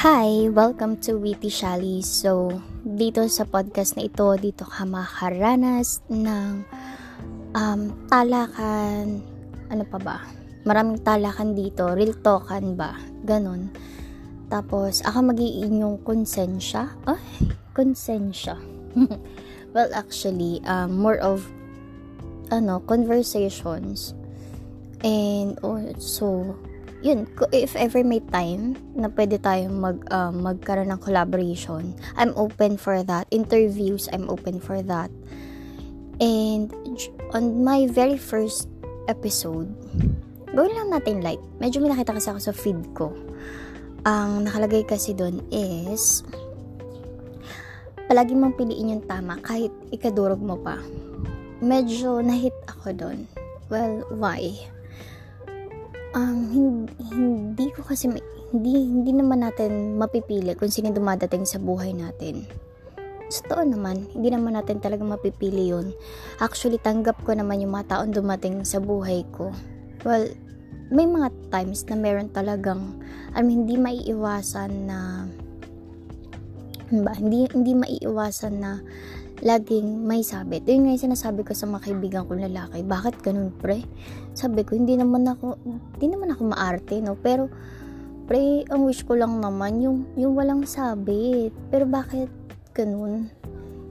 [0.00, 0.48] Hi!
[0.48, 2.00] Welcome to Witty Shally.
[2.00, 2.48] So,
[2.80, 6.64] dito sa podcast na ito, dito ka makaranas ng
[7.52, 9.20] um, talakan,
[9.68, 10.24] ano pa ba?
[10.64, 12.96] Maraming talakan dito, real talkan ba?
[13.28, 13.68] Ganon.
[14.48, 16.96] Tapos, ako magiin yung konsensya.
[17.04, 17.20] Ay,
[17.76, 18.56] konsensya.
[19.76, 21.44] well, actually, um, more of,
[22.48, 24.16] ano, conversations.
[25.04, 26.56] And also,
[27.00, 32.76] yun, if ever may time na pwede tayong mag, uh, magkaroon ng collaboration, I'm open
[32.76, 33.24] for that.
[33.32, 35.08] Interviews, I'm open for that.
[36.20, 36.68] And
[37.32, 38.68] on my very first
[39.08, 39.72] episode,
[40.52, 41.40] gawin lang natin light.
[41.56, 43.16] Medyo may nakita kasi ako sa feed ko.
[44.04, 46.20] Ang nakalagay kasi doon is,
[48.08, 50.76] palagi mong piliin yung tama kahit ikadurog mo pa.
[51.64, 53.18] Medyo nahit ako doon.
[53.72, 54.68] Well, why?
[56.14, 58.10] Um, hindi, hindi ko kasi
[58.50, 62.46] hindi hindi naman natin mapipili kung sino dumadating sa buhay natin.
[63.30, 65.94] Sa totoo naman, hindi naman natin talaga mapipili yun.
[66.42, 69.54] Actually, tanggap ko naman yung mga taong dumating sa buhay ko.
[70.02, 70.34] Well,
[70.90, 72.98] may mga times na meron talagang,
[73.38, 75.30] I mean, hindi maiiwasan na,
[76.90, 78.82] hindi, hindi maiiwasan na
[79.40, 80.68] laging may sabit.
[80.68, 82.84] Yun nga yung sinasabi ko sa mga kaibigan kong lalaki.
[82.84, 83.84] Bakit ganun, pre?
[84.36, 85.56] Sabi ko, hindi naman ako,
[85.96, 87.16] hindi naman ako maarte, no?
[87.16, 87.48] Pero,
[88.28, 91.56] pre, ang wish ko lang naman, yung, yung walang sabit.
[91.72, 92.28] Pero bakit
[92.76, 93.32] ganun?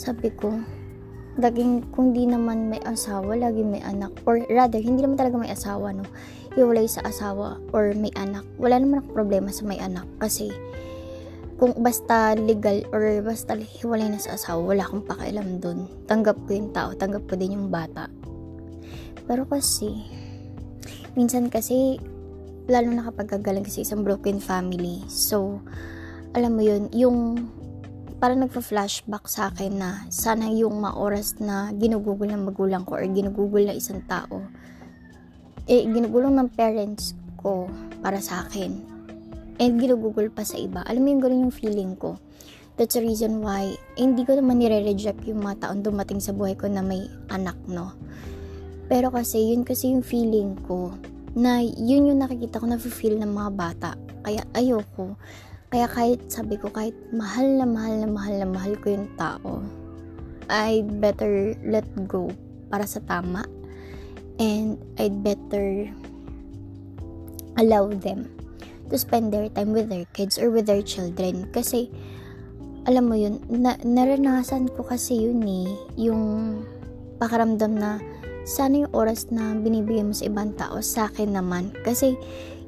[0.00, 0.48] Sabi ko,
[1.36, 4.16] laging, kung di naman may asawa, laging may anak.
[4.24, 6.08] Or rather, hindi naman talaga may asawa, no?
[6.56, 8.46] Iwalay sa asawa or may anak.
[8.56, 10.08] Wala naman ako problema sa may anak.
[10.22, 10.48] Kasi,
[11.54, 15.86] kung basta legal or basta hiwalay na sa asawa, wala akong pakialam dun.
[16.10, 18.10] Tanggap ko yung tao, tanggap ko din yung bata.
[19.24, 20.02] Pero kasi,
[21.14, 22.02] minsan kasi,
[22.66, 25.06] lalo na kapag gagaling kasi isang broken family.
[25.06, 25.62] So,
[26.34, 27.46] alam mo yun, yung
[28.18, 33.06] parang nagpa-flashback sa akin na sana yung mga oras na ginugugol ng magulang ko or
[33.06, 34.42] ginugugol na isang tao,
[35.70, 37.70] eh, ginugulong ng parents ko
[38.02, 38.93] para sa akin
[39.62, 40.82] and ginugugol pa sa iba.
[40.86, 42.18] Alam mo yung ganun yung feeling ko.
[42.74, 46.58] That's the reason why eh, hindi ko naman nire-reject yung mga taong dumating sa buhay
[46.58, 47.94] ko na may anak, no?
[48.90, 50.90] Pero kasi, yun kasi yung feeling ko
[51.38, 53.90] na yun yung nakikita ko na feel ng mga bata.
[54.26, 55.14] Kaya ayoko.
[55.70, 59.62] Kaya kahit sabi ko, kahit mahal na mahal na mahal na mahal ko yung tao,
[60.50, 62.30] I better let go
[62.70, 63.46] para sa tama.
[64.42, 65.86] And I'd better
[67.54, 68.33] allow them
[68.88, 71.48] to spend their time with their kids or with their children.
[71.50, 71.88] Kasi,
[72.84, 76.22] alam mo yun, na, naranasan ko kasi yun eh, yung
[77.16, 78.02] pakaramdam na
[78.44, 81.72] sana yung oras na binibigay mo sa ibang tao sa akin naman.
[81.80, 82.12] Kasi,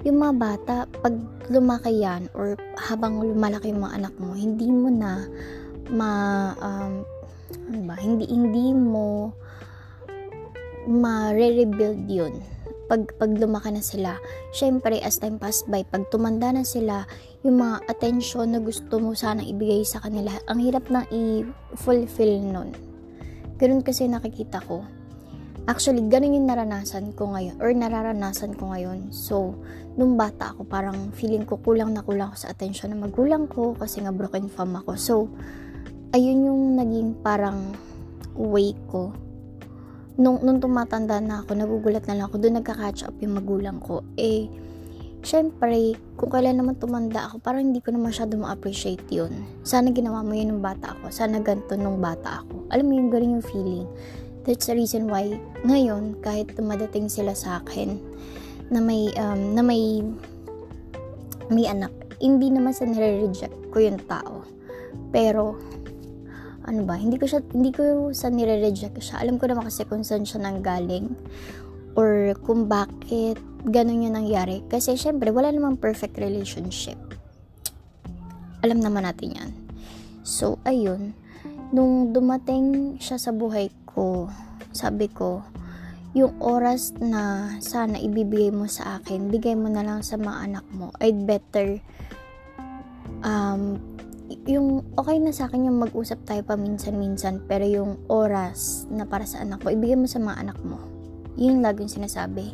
[0.08, 0.74] yung mga bata,
[1.04, 1.12] pag
[1.52, 5.28] lumaki yan or habang lumalaki yung mga anak mo, hindi mo na
[5.92, 6.10] ma,
[6.62, 7.04] um,
[7.68, 9.36] ano ba, hindi, hindi mo
[10.86, 12.55] ma-rebuild yun
[12.86, 14.18] pag, pag lumaki na sila,
[14.54, 17.02] syempre as time pass by, pag tumanda na sila,
[17.42, 22.70] yung mga attention na gusto mo sana ibigay sa kanila, ang hirap na i-fulfill nun.
[23.58, 24.86] Ganun kasi nakikita ko.
[25.66, 29.10] Actually, ganun yung naranasan ko ngayon, or nararanasan ko ngayon.
[29.10, 29.58] So,
[29.98, 33.74] nung bata ako, parang feeling ko kulang na kulang ako sa attention ng magulang ko,
[33.74, 34.94] kasi nga broken fam ako.
[34.94, 35.14] So,
[36.14, 37.74] ayun yung naging parang
[38.38, 39.10] way ko
[40.16, 44.00] nung, nung tumatanda na ako, nagugulat na lang ako, doon nagka-catch up yung magulang ko.
[44.16, 44.48] Eh,
[45.20, 49.32] syempre, kung kailan naman tumanda ako, parang hindi ko na masyado ma-appreciate yun.
[49.62, 51.12] Sana ginawa mo yun nung bata ako.
[51.12, 52.68] Sana ganito nung bata ako.
[52.72, 53.86] Alam mo yung galing yung feeling.
[54.48, 57.98] That's the reason why, ngayon, kahit tumadating sila sa akin,
[58.70, 60.02] na may, um, na may,
[61.50, 64.46] may anak, hindi naman sa nire-reject ko yung tao.
[65.10, 65.58] Pero,
[66.66, 69.22] ano ba, hindi ko siya, hindi ko sa nire-reject siya.
[69.22, 71.14] Alam ko naman kasi kung saan siya nanggaling
[71.94, 74.66] or kung bakit ganun yung nangyari.
[74.66, 76.98] Kasi syempre, wala namang perfect relationship.
[78.66, 79.50] Alam naman natin yan.
[80.26, 81.14] So, ayun.
[81.70, 84.26] Nung dumating siya sa buhay ko,
[84.74, 85.46] sabi ko,
[86.16, 90.66] yung oras na sana ibibigay mo sa akin, bigay mo na lang sa mga anak
[90.72, 90.88] mo.
[90.98, 91.78] I'd better
[93.20, 93.76] um,
[94.46, 99.42] yung okay na sa akin yung mag-usap tayo paminsan-minsan pero yung oras na para sa
[99.42, 100.78] anak mo, ibigay mo sa mga anak mo.
[101.38, 102.50] Yun laging sinasabi.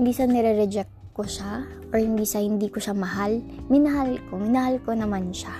[0.00, 3.42] Hindi sa nire-reject ko siya or hindi sa hindi ko siya mahal.
[3.68, 5.52] Minahal ko, minahal ko naman siya.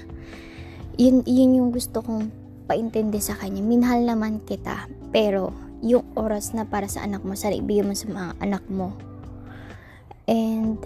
[0.96, 2.32] Yun, yun yung gusto kong
[2.70, 3.60] paintindi sa kanya.
[3.60, 8.08] Minahal naman kita pero yung oras na para sa anak mo, sana ibigay mo sa
[8.08, 8.94] mga anak mo.
[10.30, 10.78] And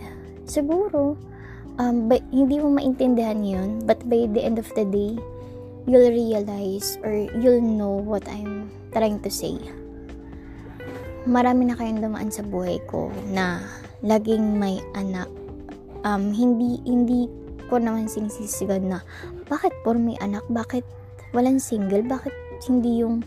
[0.48, 1.18] siguro,
[1.78, 5.18] um, but hindi mo maintindihan yun, but by the end of the day,
[5.84, 9.58] you'll realize or you'll know what I'm trying to say.
[11.24, 13.64] Marami na kayong dumaan sa buhay ko na
[14.04, 15.28] laging may anak.
[16.04, 17.32] Um, hindi, hindi
[17.72, 19.00] ko naman sinisisigan na
[19.48, 20.44] bakit puro may anak?
[20.52, 20.84] Bakit
[21.32, 22.04] walang single?
[22.04, 22.32] Bakit
[22.68, 23.24] hindi yung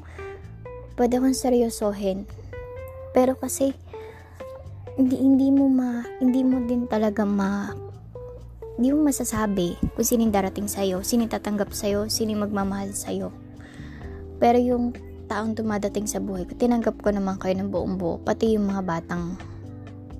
[0.93, 2.29] pwede kong seryosohin?
[3.17, 3.73] Pero kasi
[4.97, 7.69] hindi hindi mo ma hindi mo din talaga ma
[8.77, 13.33] hindi mo masasabi kung sino darating sa'yo, sino tatanggap sa'yo, sino magmamahal sa'yo.
[14.38, 14.94] Pero yung
[15.25, 18.85] taong dumadating sa buhay ko, tinanggap ko naman kayo ng buong buo, pati yung mga
[18.85, 19.33] batang,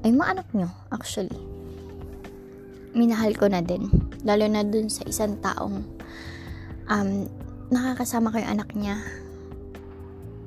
[0.02, 1.38] ay mga anak nyo, actually.
[2.98, 3.94] Minahal ko na din,
[4.26, 5.86] lalo na dun sa isang taong
[6.90, 7.10] um,
[7.70, 8.98] nakakasama ko yung anak niya.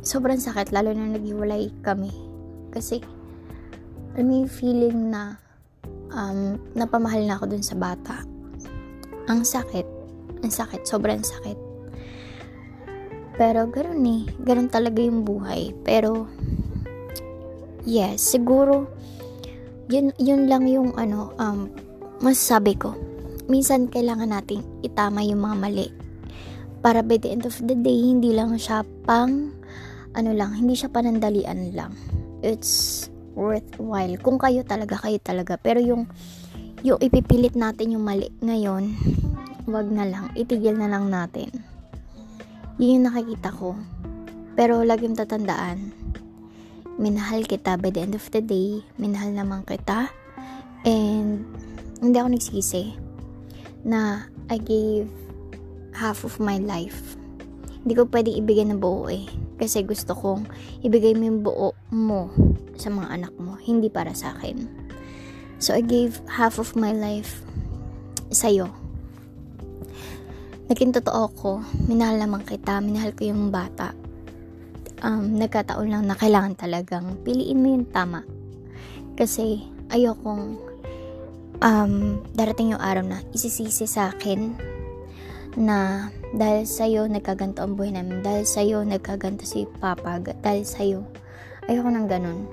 [0.02, 2.10] Sobrang sakit, lalo na naghiwalay kami.
[2.74, 2.98] Kasi,
[4.18, 5.38] yung feeling na
[6.14, 8.22] um, napamahal na ako dun sa bata.
[9.30, 9.86] Ang sakit.
[10.42, 10.82] Ang sakit.
[10.86, 11.58] Sobrang sakit.
[13.40, 14.22] Pero, ganoon eh.
[14.42, 15.72] Ganoon talaga yung buhay.
[15.82, 16.28] Pero,
[17.88, 18.90] yes, siguro,
[19.88, 21.70] yun, yun lang yung, ano, um,
[22.20, 22.94] masasabi ko.
[23.50, 25.88] Minsan, kailangan nating itama yung mga mali.
[26.80, 29.52] Para by the end of the day, hindi lang siya pang,
[30.16, 31.92] ano lang, hindi siya panandalian lang.
[32.40, 34.14] It's worthwhile.
[34.18, 35.56] Kung kayo talaga, kayo talaga.
[35.60, 36.06] Pero yung,
[36.82, 38.94] yung ipipilit natin yung mali ngayon,
[39.68, 40.32] wag na lang.
[40.34, 41.50] Itigil na lang natin.
[42.80, 43.76] Yun yung nakikita ko.
[44.56, 45.92] Pero laging tatandaan,
[47.00, 48.82] minahal kita by the end of the day.
[48.96, 50.10] Minahal naman kita.
[50.84, 51.44] And,
[52.00, 52.96] hindi ako nagsisi
[53.84, 55.08] na I gave
[55.92, 57.16] half of my life.
[57.80, 59.24] Hindi ko pwedeng ibigay ng buo eh.
[59.60, 60.48] Kasi gusto kong
[60.80, 62.32] ibigay mo yung buo mo
[62.76, 64.66] sa mga anak mo, hindi para sa akin.
[65.60, 67.44] So, I gave half of my life
[68.32, 68.70] sa'yo.
[70.70, 71.50] Naging totoo ko,
[71.90, 73.92] minahal naman kita, minahal ko yung bata.
[75.02, 78.22] Um, nagkataon lang na kailangan talagang piliin mo yung tama.
[79.18, 80.70] Kasi, ayokong
[81.60, 81.94] um,
[82.32, 84.56] darating yung araw na isisisi sa akin
[85.58, 91.00] na dahil sa'yo nagkaganto ang buhay namin, dahil sa'yo nagkaganto si Papa, dahil sa'yo,
[91.68, 92.48] ayoko nang ganun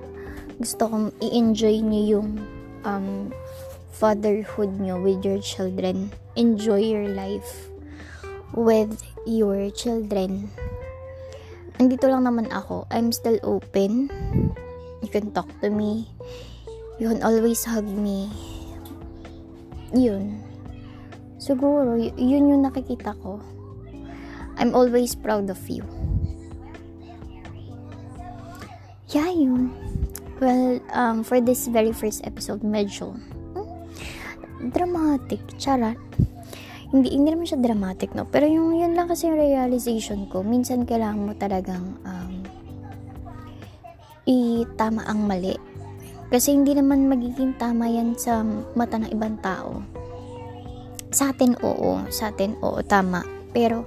[0.57, 2.30] gusto kong i-enjoy niyo yung
[2.81, 3.30] um,
[3.94, 6.09] fatherhood niyo with your children.
[6.33, 7.69] Enjoy your life
[8.57, 10.50] with your children.
[11.77, 12.89] Andito lang naman ako.
[12.89, 14.09] I'm still open.
[15.06, 16.09] You can talk to me.
[16.98, 18.33] You can always hug me.
[19.94, 20.42] Yun.
[21.38, 23.38] Siguro, yun yung nakikita ko.
[24.57, 25.86] I'm always proud of you.
[29.18, 29.74] Yeah, yun.
[30.38, 33.18] Well, um, for this very first episode, medyo
[33.58, 35.98] hmm, dramatic, charat.
[36.94, 38.30] Hindi, hindi naman siya dramatic, no?
[38.30, 40.46] Pero yung, yun lang kasi yung realization ko.
[40.46, 42.46] Minsan kailangan mo talagang um,
[44.30, 45.58] itama ang mali.
[46.30, 48.46] Kasi hindi naman magiging tama yan sa
[48.78, 49.81] mata ng ibang tao.
[51.10, 52.06] Sa atin, oo.
[52.14, 53.25] Sa atin, oo, tama.
[53.50, 53.81] Pero,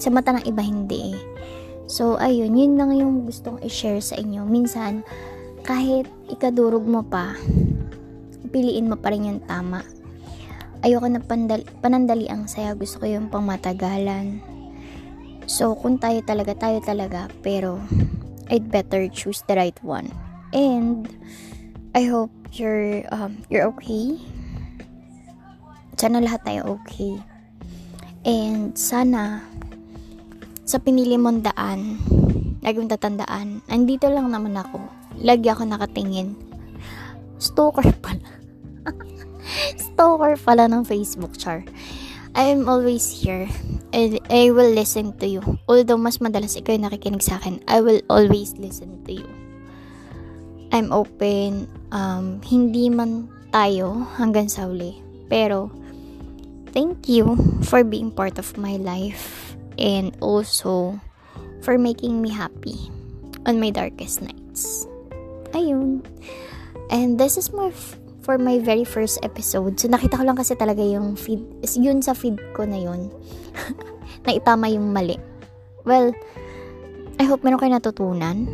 [0.00, 1.12] sa mata ng iba, hindi
[1.92, 4.48] So, ayun, yun lang yung gustong i-share sa inyo.
[4.48, 5.04] Minsan,
[5.60, 7.36] kahit ikadurog mo pa,
[8.48, 9.84] piliin mo pa rin yung tama.
[10.80, 12.72] Ayoko na pandal- panandali ang saya.
[12.72, 14.40] Gusto ko yung pangmatagalan.
[15.44, 17.28] So, kung tayo talaga, tayo talaga.
[17.44, 17.76] Pero,
[18.48, 20.08] I'd better choose the right one.
[20.56, 21.04] And,
[21.92, 24.16] I hope you're, um, you're okay.
[26.00, 27.20] Sana lahat tayo okay.
[28.24, 29.44] And, sana,
[30.72, 32.00] sa pinili mong daan,
[32.64, 34.80] lagi mong tatandaan, andito lang naman ako
[35.20, 36.32] lagi ako nakatingin.
[37.36, 38.30] Stalker pala.
[39.76, 41.66] Stalker pala ng Facebook, char.
[42.32, 43.44] I am always here
[43.92, 45.44] and I will listen to you.
[45.68, 49.28] Although mas madalas ikaw yung nakikinig sa akin, I will always listen to you.
[50.72, 51.68] I'm open.
[51.92, 54.96] Um, hindi man tayo hanggang sa uli.
[55.28, 55.68] Pero,
[56.72, 57.36] thank you
[57.68, 60.98] for being part of my life and also
[61.62, 62.90] for making me happy
[63.46, 64.86] on my darkest nights
[65.52, 66.02] ayun.
[66.92, 69.78] And this is f- for my very first episode.
[69.78, 71.40] So, nakita ko lang kasi talaga yung feed,
[71.78, 73.12] yun sa feed ko na yun.
[74.26, 75.16] na itama yung mali.
[75.84, 76.12] Well,
[77.20, 78.48] I hope meron kayo natutunan.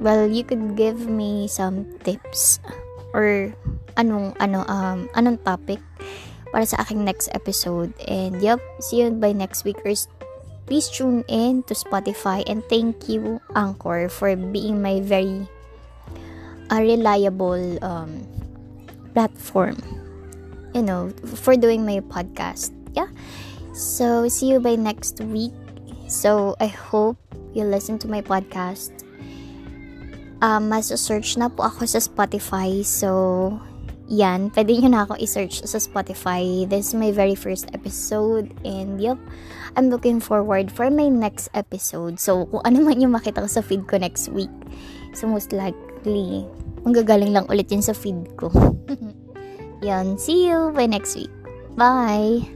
[0.00, 2.60] Well, you could give me some tips
[3.12, 3.50] or
[3.98, 5.82] anong ano um anong topic
[6.54, 7.90] para sa aking next episode.
[8.06, 9.82] And yep, see you by next week.
[9.82, 9.92] Or
[10.68, 15.48] please tune in to Spotify and thank you Anchor for being my very
[16.68, 18.28] a reliable um,
[19.16, 19.80] platform
[20.74, 21.10] you know,
[21.42, 22.72] for doing my podcast.
[22.94, 23.08] Yeah.
[23.74, 25.52] So, see you by next week.
[26.08, 27.18] So, I hope
[27.54, 28.92] you listen to my podcast.
[30.40, 32.86] Um, mas search na po ako sa Spotify.
[32.86, 33.58] So,
[34.08, 34.50] yan.
[34.50, 36.64] Pwede nyo na ako i-search sa Spotify.
[36.66, 38.50] This is my very first episode.
[38.64, 39.20] And, yep.
[39.76, 42.18] I'm looking forward for my next episode.
[42.18, 44.52] So, kung ano man yung makita ko sa feed ko next week.
[45.12, 46.48] So, most likely,
[46.82, 48.48] manggagaling lang ulit yun sa feed ko.
[49.86, 50.16] yan.
[50.16, 51.32] See you by next week.
[51.76, 52.48] Bye!